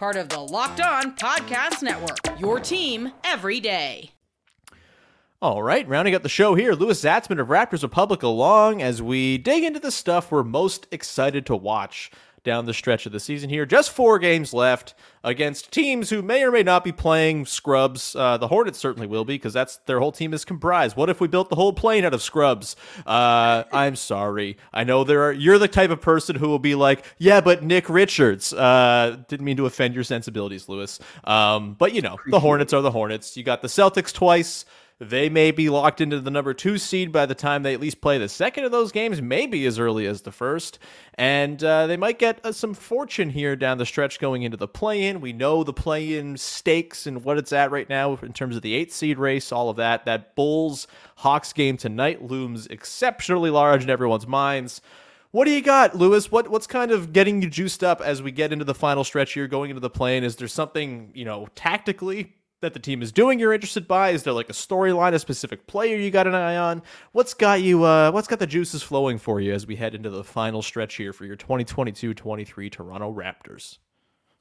[0.00, 2.40] Part of the Locked On Podcast Network.
[2.40, 4.12] Your team every day.
[5.42, 9.36] All right, rounding up the show here, Louis Zatzman of Raptors Republic along as we
[9.36, 12.10] dig into the stuff we're most excited to watch
[12.42, 13.66] down the stretch of the season here.
[13.66, 18.16] Just four games left against teams who may or may not be playing scrubs.
[18.16, 20.96] Uh, the Hornets certainly will be because that's their whole team is comprised.
[20.96, 22.76] What if we built the whole plane out of scrubs?
[23.06, 24.56] Uh, I'm sorry.
[24.72, 25.32] I know there are.
[25.32, 28.52] You're the type of person who will be like, yeah, but Nick Richards.
[28.52, 30.98] Uh, didn't mean to offend your sensibilities, Louis.
[31.24, 33.36] Um, but you know, the Hornets are the Hornets.
[33.36, 34.64] You got the Celtics twice.
[35.00, 38.02] They may be locked into the number two seed by the time they at least
[38.02, 40.78] play the second of those games, maybe as early as the first.
[41.14, 44.68] And uh, they might get uh, some fortune here down the stretch going into the
[44.68, 45.22] play in.
[45.22, 48.62] We know the play in stakes and what it's at right now in terms of
[48.62, 50.04] the eighth seed race, all of that.
[50.04, 50.86] That Bulls
[51.16, 54.82] Hawks game tonight looms exceptionally large in everyone's minds.
[55.30, 56.30] What do you got, Louis?
[56.30, 59.32] What what's kind of getting you juiced up as we get into the final stretch
[59.32, 60.24] here, going into the plane?
[60.24, 64.10] Is there something you know tactically that the team is doing you're interested by?
[64.10, 66.82] Is there like a storyline, a specific player you got an eye on?
[67.12, 70.10] What's got you uh what's got the juices flowing for you as we head into
[70.10, 73.78] the final stretch here for your 2022-23 Toronto Raptors?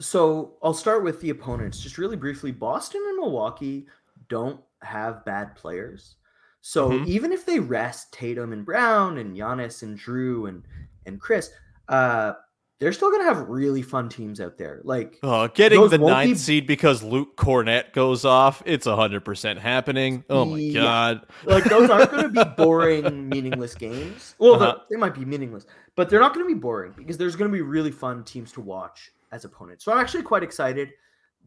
[0.02, 1.80] So I'll start with the opponents.
[1.82, 3.88] Just really briefly, Boston and Milwaukee
[4.30, 6.16] don't have bad players.
[6.62, 7.06] So Mhm.
[7.06, 10.64] even if they rest Tatum and Brown and Giannis and Jrue and
[11.06, 11.50] and Khris,
[11.88, 12.34] uh,
[12.80, 14.80] they're still gonna have really fun teams out there.
[14.84, 20.24] Like Oh, getting the ninth be- seed because Luke Kornet goes off, it's 100% happening.
[20.30, 20.82] Oh my Yeah.
[20.82, 21.28] god.
[21.44, 24.36] like those aren't going to be boring, meaningless games.
[24.40, 24.80] Well, Uh-huh.
[24.90, 25.66] they might be meaningless,
[25.96, 28.52] but they're not going to be boring because there's going to be really fun teams
[28.54, 29.84] to watch as opponents.
[29.86, 30.90] So I'm actually quite excited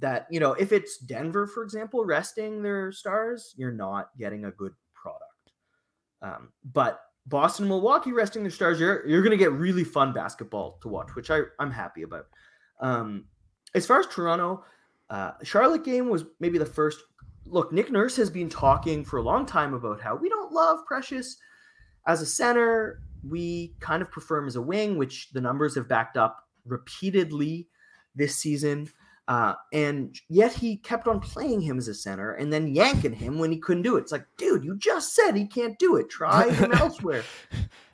[0.00, 4.50] that you know if it's Denver, for example, resting their stars, you're not getting a
[4.50, 5.52] good product.
[6.20, 10.78] Um, but Boston, Milwaukee resting their stars, you're you're going to get really fun basketball
[10.82, 12.26] to watch, which I I'm happy about.
[12.80, 13.26] Um,
[13.74, 14.64] as far as Toronto,
[15.10, 17.00] uh, Charlotte game was maybe the first.
[17.44, 20.84] Look, Nick Nurse has been talking for a long time about how we don't love
[20.86, 21.36] Precious
[22.06, 23.00] as a center.
[23.28, 27.68] We kind of prefer him as a wing, which the numbers have backed up repeatedly
[28.14, 28.88] this season.
[29.28, 33.38] Uh, and yet he kept on playing him as a center and then yanking him
[33.38, 34.00] when he couldn't do it.
[34.00, 36.10] It's like, dude, you just said he can't do it.
[36.10, 37.22] Try him elsewhere.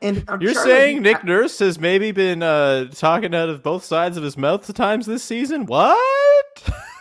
[0.00, 3.84] And uh, You're Charlotte, saying Nick Nurse has maybe been uh, talking out of both
[3.84, 5.66] sides of his mouth at times this season?
[5.66, 6.36] What?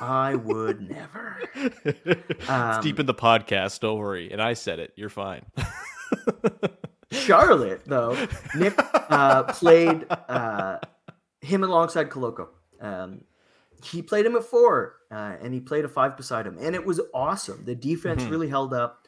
[0.01, 1.37] I would never.
[1.55, 4.31] it's Um, deep in the podcast, don't worry.
[4.31, 4.91] And I said it.
[4.97, 5.45] You're fine.
[7.11, 8.17] Charlotte, though,
[8.55, 10.79] Nick uh, played uh,
[11.41, 12.49] him alongside Koloko.
[12.81, 13.21] Um,
[13.83, 16.85] he played him at four, uh, and he played a five beside him, and it
[16.85, 17.63] was awesome.
[17.65, 18.31] The defense Mhm.
[18.31, 19.05] really held up.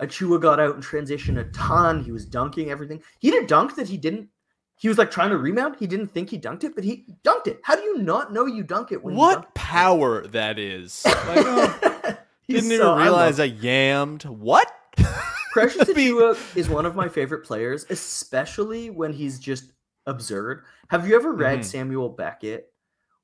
[0.00, 2.02] Achiuwa got out in transition a ton.
[2.04, 3.02] He was dunking everything.
[3.20, 4.28] He did a dunk that he didn't.
[4.76, 5.76] He was like trying to rebound.
[5.78, 7.60] He didn't think he dunked it, but he dunked it.
[7.62, 11.04] How do you not know you dunk it when you dunk what power that is.
[11.06, 12.16] Like, oh,
[12.48, 14.24] didn't so- even realize I yammed.
[14.26, 14.70] What?
[15.52, 19.70] Precious Achiuwa is one of my favorite players, especially when he's just
[20.06, 20.64] absurd.
[20.88, 21.64] Have you ever read Mhm.
[21.64, 22.70] Samuel Beckett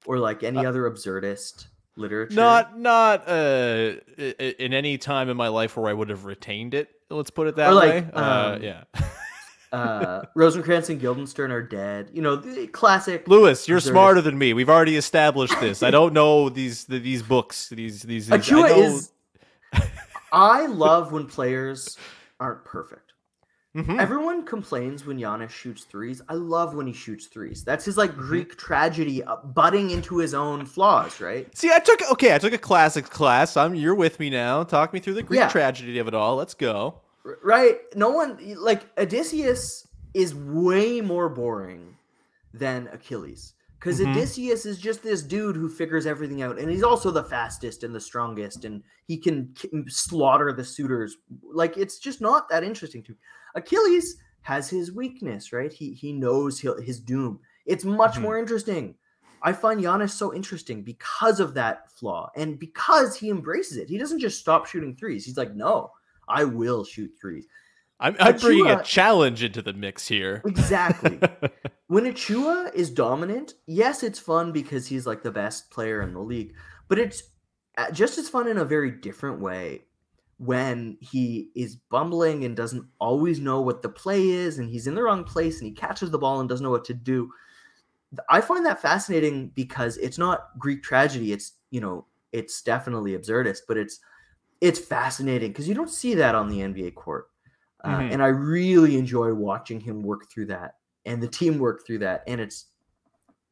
[0.06, 2.34] or like any other absurdist literature?
[2.34, 6.88] Not not uh in any time in my life where I would have retained it.
[7.10, 8.10] Let's put it that Or, like, way.
[8.12, 8.84] uh, um, yeah.
[9.72, 12.10] uh, Rosencrantz and Guildenstern are dead.
[12.12, 13.26] You know, the classic.
[13.26, 13.90] Louis, you're absurdist.
[13.90, 14.52] smarter than me.
[14.52, 15.82] We've already established this.
[15.82, 17.68] I don't know these the, these books.
[17.68, 18.28] These these.
[18.28, 19.12] these I know- is.
[20.32, 21.96] I love when players
[22.38, 23.09] aren't perfect.
[23.76, 24.00] Mhm.
[24.00, 26.20] Everyone complains when Giannis shoots threes.
[26.28, 27.62] I love when he shoots threes.
[27.62, 31.46] That's his like Greek tragedy uh, butting into his own flaws, right?
[31.56, 32.34] See, I took okay.
[32.34, 33.56] I took a classics class.
[33.56, 34.64] I'm you're with me now.
[34.64, 35.48] Talk me through the Greek Yeah.
[35.48, 36.34] tragedy of it all.
[36.34, 37.00] Let's go.
[37.44, 37.78] Right?
[37.94, 41.96] No one like Odysseus is way more boring
[42.52, 43.54] than Achilles.
[43.78, 44.10] Because Mhm.
[44.10, 47.94] Odysseus is just this dude who figures everything out, and he's also the fastest and
[47.94, 51.16] the strongest, and he can ki- slaughter the suitors.
[51.54, 53.18] Like it's just not that interesting to me.
[53.54, 55.72] Achilles has his weakness, right?
[55.72, 57.40] He he knows he'll, his doom.
[57.66, 58.22] It's much Mhm.
[58.22, 58.94] more interesting.
[59.42, 63.88] I find Giannis so interesting because of that flaw and because he embraces it.
[63.88, 65.24] He doesn't just stop shooting threes.
[65.24, 65.92] He's like, no,
[66.28, 67.46] I will shoot threes.
[67.98, 70.42] I'm, I'm bringing a challenge into the mix here.
[70.46, 71.18] Exactly.
[71.86, 76.20] when Achiuwa is dominant, yes, it's fun because he's like the best player in the
[76.20, 76.54] league,
[76.88, 77.22] but it's
[77.76, 79.82] uh, just as fun in a very different way
[80.40, 84.94] when he is bumbling and doesn't always know what the play is and he's in
[84.94, 87.30] the wrong place and he catches the ball and doesn't know what to do.
[88.30, 91.34] I find that fascinating because it's not Greek tragedy.
[91.34, 94.00] It's, you know, it's definitely absurdist, but it's
[94.62, 97.28] it's fascinating because you don't see that on the NBA court.
[97.84, 98.12] Uh, Mhm.
[98.12, 102.24] And I really enjoy watching him work through that and the team work through that.
[102.26, 102.66] And it's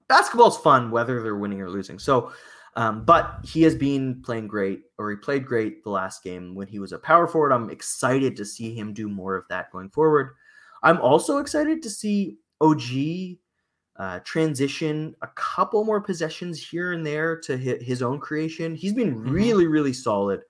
[0.09, 1.99] basketball's fun whether they're winning or losing.
[1.99, 2.33] So,
[2.79, 6.69] um, but he has been playing great, or he played great the last game when
[6.69, 7.53] he was a power forward.
[7.53, 10.31] I'm excited to see him do more of that going forward.
[10.85, 13.39] I'm also excited to see OG
[13.97, 18.77] uh, transition a couple more possessions here and there to hit his own creation.
[18.77, 19.31] He's been Mhm.
[19.33, 20.43] really, really solid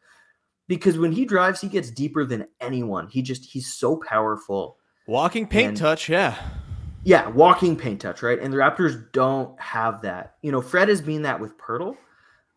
[0.67, 3.09] because when he drives, he gets deeper than anyone.
[3.09, 4.77] He just he's so powerful.
[5.07, 6.37] Walking paint And- touch, yeah.
[7.05, 8.39] Yeah, walking paint touch, right?
[8.39, 10.35] And the Raptors don't have that.
[10.43, 11.97] You know, Fred has been that with Poeltl,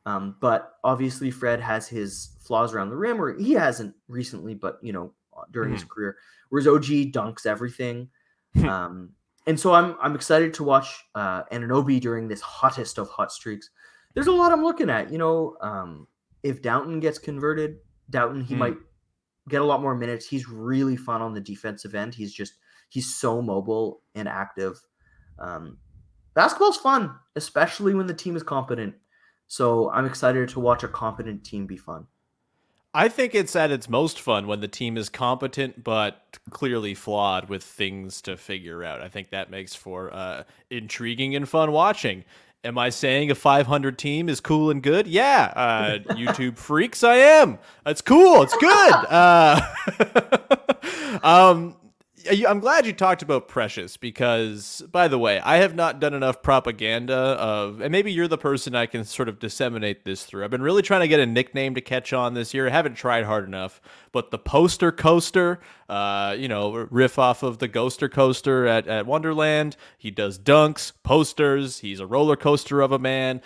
[0.05, 4.79] um, but obviously Fred has his flaws around the rim, or he hasn't recently, but
[4.81, 5.13] you know,
[5.51, 6.17] during his career.
[6.49, 8.09] Whereas OG dunks everything,
[8.67, 9.11] um,
[9.47, 13.69] and so I'm I'm excited to watch uh, Anunoby during this hottest of hot streaks.
[14.13, 15.11] There's a lot I'm looking at.
[15.11, 16.07] You know, um,
[16.43, 17.77] if Dowtin gets converted,
[18.11, 18.59] Dowtin he Hmm.
[18.59, 18.77] might
[19.49, 20.27] get a lot more minutes.
[20.27, 22.13] He's really fun on the defensive end.
[22.13, 22.53] He's just
[22.89, 24.79] he's so mobile and active.
[25.39, 25.77] Um,
[26.33, 28.95] basketball's fun, especially when the team is competent.
[29.51, 32.07] So I'm excited to watch a competent team be fun.
[32.93, 37.49] I think it's at its most fun when the team is competent but clearly flawed
[37.49, 39.01] with things to figure out.
[39.01, 42.23] I think that makes for uh, intriguing and fun watching.
[42.63, 45.05] Am I saying a 500 team is cool and good?
[45.05, 47.59] Yeah, uh, YouTube freaks, I am.
[47.85, 48.43] It's cool.
[48.43, 48.93] It's good.
[49.09, 49.59] Uh,
[51.23, 51.75] um,
[52.47, 56.41] I'm glad you talked about Precious because, by the way, I have not done enough
[56.41, 60.43] propaganda of, and maybe you're the person I can sort of disseminate this through.
[60.43, 62.67] I've been really trying to get a nickname to catch on this year.
[62.67, 63.81] I haven't tried hard enough,
[64.11, 69.05] but the Poster Coaster, uh, you know, riff off of the Ghoster Coaster at, at
[69.05, 69.77] Wonderland.
[69.97, 71.79] He does dunks, posters.
[71.79, 73.41] He's a roller coaster of a man.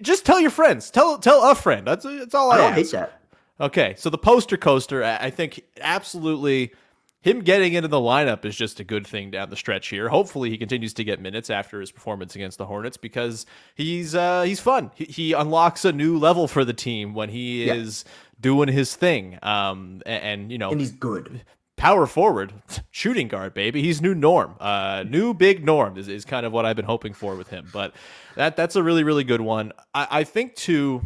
[0.00, 0.90] Just tell your friends.
[0.90, 1.86] Tell tell a friend.
[1.86, 2.76] That's that's all I, I don't ask.
[2.76, 3.20] hate that.
[3.60, 6.72] Okay, so the poster coaster, I I think absolutely
[7.22, 10.08] him getting into the lineup is just a good thing down the stretch here.
[10.08, 14.42] Hopefully, he continues to get minutes after his performance against the Hornets because he's uh,
[14.42, 14.90] he's fun.
[14.94, 17.74] He, he unlocks a new level for the team when he Yeah.
[17.74, 18.04] is
[18.40, 19.38] doing his thing.
[19.42, 21.44] Um, and, and you know, And he's good.
[21.76, 22.54] power forward,
[22.90, 23.82] shooting guard, baby.
[23.82, 24.54] He's new norm.
[24.58, 27.68] Uh, new big norm is, is kind of what I've been hoping for with him.
[27.72, 27.92] But
[28.36, 29.72] that that's a really really good one.
[29.94, 31.02] I, I think to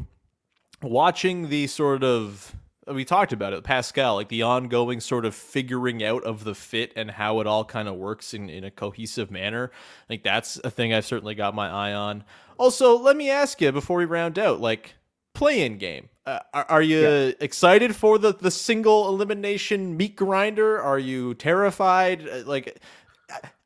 [0.82, 2.54] watching the sort of
[2.86, 6.92] we talked about it, Pascal, like the ongoing sort of figuring out of the fit
[6.96, 9.70] and how it all kind of works in, in a cohesive manner.
[9.74, 12.24] I think that's a thing I've certainly got my eye on.
[12.58, 14.94] Also, let me ask you before we round out, like
[15.34, 16.08] play-in game.
[16.26, 20.80] Uh, are, are you excited for the the single elimination meat grinder?
[20.80, 22.26] Are you terrified?
[22.26, 22.78] Uh, Like,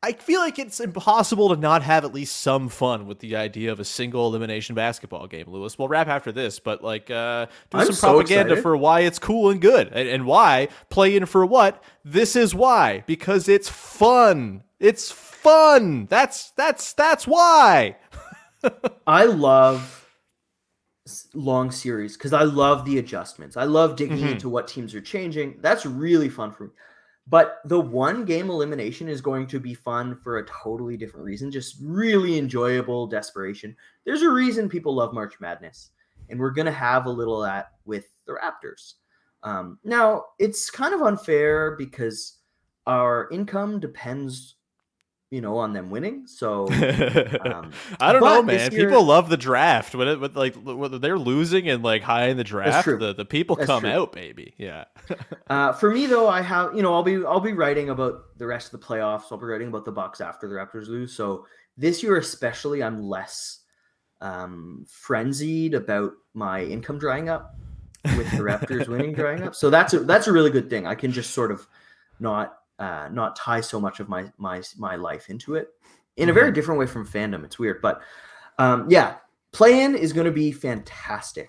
[0.03, 3.73] I- feel like it's impossible to not have at least some fun with the idea
[3.73, 5.45] of a single elimination basketball game.
[5.49, 8.63] Louis, we'll wrap after this, but like, uh, do I'm some so propaganda excited.
[8.63, 11.83] for why it's cool and good, and, and why play in for what.
[12.05, 14.63] This is why because it's fun.
[14.81, 16.07] It's fun.
[16.07, 17.97] That's that's that's why.
[19.07, 19.95] I love
[21.35, 23.57] long series because I love the adjustments.
[23.57, 24.33] I love digging Mhm.
[24.33, 25.57] into what teams are changing.
[25.61, 26.71] That's really fun for me.
[27.31, 31.51] But the one game elimination is going to be fun for a totally different reason,
[31.51, 33.77] just really enjoyable desperation.
[34.07, 35.91] There's a reason people love March Madness,
[36.31, 38.95] and we're going to have a little of that with the Raptors.
[39.43, 42.39] Um, now, it's kind of unfair because
[42.87, 44.57] our income depends,
[45.31, 46.27] you know, on them winning.
[46.27, 48.73] So um, I don't know, man.
[48.73, 52.29] year- People love the draft when it, when, like when they're losing and like high
[52.29, 52.87] in the draft.
[52.87, 53.91] The, the people That's come true.
[53.91, 54.55] out, baby.
[54.59, 54.85] Yeah.
[55.51, 58.47] Uh, for me though, I have you know I'll be I'll be writing about the
[58.47, 59.23] rest of the playoffs.
[59.31, 61.15] I'll be writing about the Bucks after the Raptors lose.
[61.15, 61.47] So
[61.79, 63.61] this year especially, I'm less
[64.21, 67.55] um, frenzied about my income drying up
[68.05, 69.55] with the Raptors winning drying up.
[69.55, 70.87] So that's a, that's a really good thing.
[70.87, 71.67] I can just sort of
[72.21, 75.69] not uh, not tie so much of my my my life into it
[76.17, 77.45] in a very different way from fandom.
[77.45, 78.01] It's weird, but
[78.59, 79.17] um, yeah,
[79.53, 81.49] play in is going to be fantastic.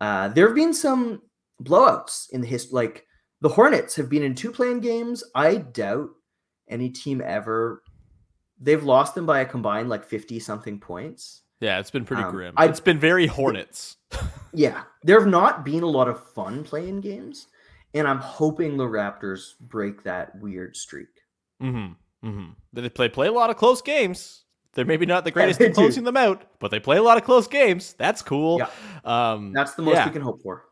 [0.00, 1.22] Uh, there have been some
[1.62, 2.72] blowouts in the history.
[2.74, 3.06] Like
[3.40, 5.22] the Hornets have been in two playing games.
[5.34, 6.10] I doubt
[6.68, 7.82] any team ever.
[8.60, 11.42] They've lost them by a combined like fifty something points.
[11.60, 12.54] Yeah, it's been pretty Um, grim.
[12.56, 13.96] I- it's been very Hornets.
[14.56, 17.48] Yeah, there have not been a lot of fun playing games,
[17.94, 21.08] and I'm hoping the Raptors break that weird streak.
[21.62, 22.28] Mm-hmm.
[22.28, 22.50] Mm-hmm.
[22.72, 24.42] They play play a lot of close games.
[24.72, 25.74] They're maybe not the greatest at do.
[25.74, 27.94] closing them out, but they play a lot of close games.
[27.96, 28.58] That's cool.
[28.58, 28.70] Yeah.
[29.04, 30.06] Um, That's the most yeah.
[30.06, 30.64] we can hope for.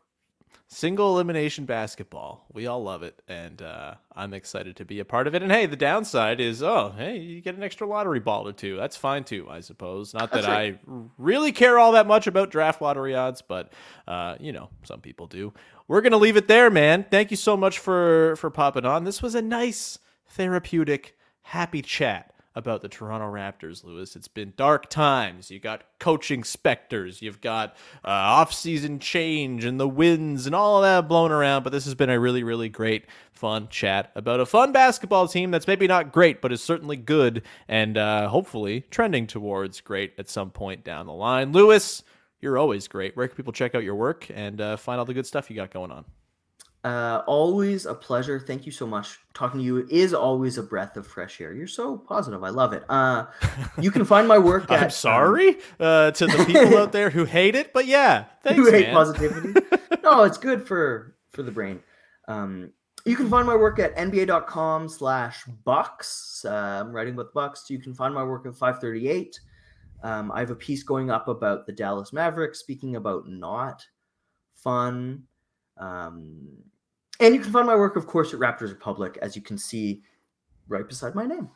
[0.73, 2.47] Single elimination basketball.
[2.51, 5.43] We all love it, and uh, I'm excited to be a part of it.
[5.43, 8.75] And hey, the downside is, oh, hey, you get an extra lottery ball or two.
[8.75, 10.15] That's fine too, I suppose.
[10.15, 10.79] Not that right.
[10.83, 13.71] I really care all that much about draft lottery odds, but
[14.07, 15.53] uh, you know, some people do.
[15.87, 17.05] We're gonna leave it there, man.
[17.11, 19.03] Thank you so much for for popping on.
[19.03, 24.15] This was a nice, therapeutic, happy chat about the Toronto Raptors, Louis.
[24.15, 25.49] It's been dark times.
[25.49, 27.21] You got coaching specters.
[27.21, 27.71] You've got
[28.05, 31.63] uh, off-season change and the winds and all that blown around.
[31.63, 35.51] But this has been a really, really great, fun chat about a fun basketball team
[35.51, 40.29] that's maybe not great, but is certainly good and uh, hopefully trending towards great at
[40.29, 41.51] some point down the line.
[41.51, 42.03] Louis,
[42.39, 43.15] you're always great.
[43.15, 45.55] Where can people check out your work and uh, find all the good stuff you
[45.55, 46.05] got going on?
[46.83, 48.39] Uh, always a pleasure.
[48.39, 49.17] Thank you so much.
[49.33, 51.53] Talking to you is always a breath of fresh air.
[51.53, 52.43] You're so positive.
[52.43, 52.83] I love it.
[52.89, 53.27] Uh,
[53.79, 54.63] you can find my work.
[54.69, 58.25] At, I'm um, sorry uh, to the people out there who hate it, but yeah,
[58.43, 58.95] thanks, who hate man.
[58.95, 59.53] positivity.
[60.03, 61.81] no, it's good for for the brain.
[62.27, 62.73] Um,
[63.05, 66.45] you can find my work at nba.com slash bucks.
[66.45, 67.69] Uh, I'm writing about the Bucks.
[67.69, 69.39] You can find my work at 538.
[70.03, 73.85] Um, I have a piece going up about the Dallas Mavericks, speaking about not
[74.55, 75.23] fun.
[75.77, 76.47] Um,
[77.19, 80.01] and you can find my work, of course, at Raptors Republic, as you can see
[80.67, 81.49] right beside my name.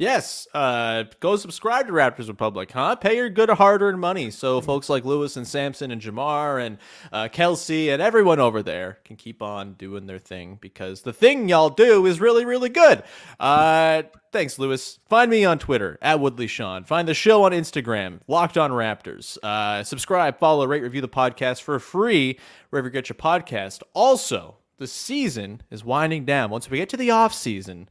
[0.00, 2.96] Yes, uh, go subscribe to Raptors Republic, huh?
[2.96, 6.78] Pay your good hard-earned money so folks like Louis and Samson and Jamar and
[7.12, 11.50] uh, Kelsey and everyone over there can keep on doing their thing because the thing
[11.50, 13.02] y'all do is really, really good.
[13.38, 14.98] Uh, thanks, Louis.
[15.10, 16.84] Find me on Twitter at Woodley Sean.
[16.84, 19.36] Find the show on Instagram, Locked On Raptors.
[19.42, 22.38] Uh, subscribe, follow, rate, review the podcast for free
[22.70, 23.82] wherever you get your podcast.
[23.92, 26.50] Also, the season is winding down.
[26.50, 27.88] Once we get to the off season.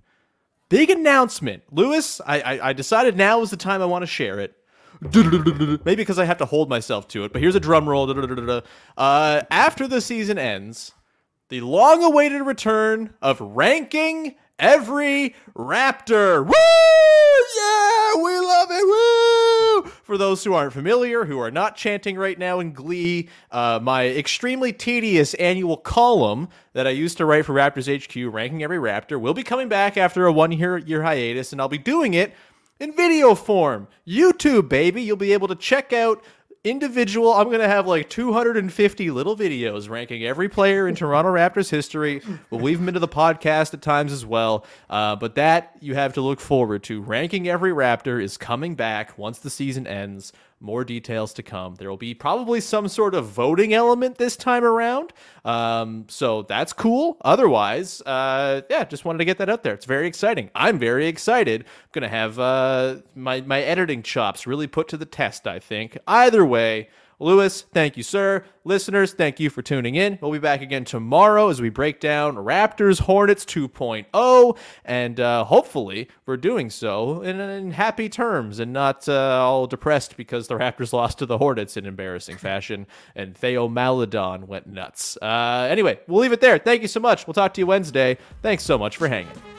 [0.70, 2.20] Big announcement, Louis.
[2.26, 4.56] I, I I decided now is the time I want to share it.
[5.14, 8.10] Maybe because I have to hold myself to it, but here's a drum roll.
[8.98, 10.92] Uh, after the season ends,
[11.48, 16.46] the long-awaited return of ranking every Raptor.
[16.46, 16.54] Woo!
[17.58, 18.86] Yeah, we love it.
[18.86, 19.92] Woo!
[20.04, 24.08] For those who aren't familiar, who are not chanting right now in Glee, uh, my
[24.08, 29.20] extremely tedious annual column that I used to write for Raptors HQ, ranking every Raptor,
[29.20, 32.34] will be coming back after a one-year year hiatus, and I'll be doing it
[32.80, 33.88] in video form.
[34.08, 35.02] YouTube, baby.
[35.02, 36.24] You'll be able to check out
[36.64, 37.34] individual.
[37.34, 42.22] I'm going to have like 250 little videos ranking every player in Toronto Raptors history.
[42.50, 44.66] We'll weave them into the podcast at times as well.
[44.90, 47.02] Uh, but that you have to look forward to.
[47.02, 50.34] Ranking every Raptor is coming back once the season ends.
[50.62, 51.76] More details to come.
[51.76, 55.14] There will be probably some sort of voting element this time around.
[55.46, 57.16] Um, so that's cool.
[57.22, 59.74] Otherwise, uh, yeah, just wanted to get that out there.
[59.74, 60.50] It's very exciting.
[60.56, 61.62] I'm very excited.
[61.62, 65.48] I'm gonna have uh, my my editing chops really put to the test.
[65.48, 65.98] I think.
[66.08, 66.90] Either way.
[67.22, 68.46] Louis, thank you, sir.
[68.64, 70.18] Listeners, thank you for tuning in.
[70.22, 74.58] We'll be back again tomorrow as we break down Raptors Hornets 2.0.
[74.86, 80.16] And uh, hopefully, we're doing so in, in happy terms and not uh, all depressed
[80.16, 85.18] because the Raptors lost to the Hornets in embarrassing fashion and Theo Maledon went nuts.
[85.22, 86.58] Uh, anyway, we'll leave it there.
[86.58, 87.28] Thank you so much.
[87.28, 88.18] We'll talk to you Wednesday.
[88.42, 89.59] Thanks so much for hanging.